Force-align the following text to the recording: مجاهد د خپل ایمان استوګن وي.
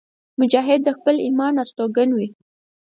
مجاهد 0.41 0.81
د 0.85 0.89
خپل 0.97 1.15
ایمان 1.25 1.53
استوګن 1.63 2.09
وي. 2.17 2.27